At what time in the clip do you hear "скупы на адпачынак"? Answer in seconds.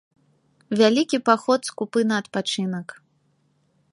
1.69-2.87